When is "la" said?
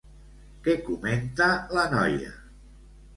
1.79-1.83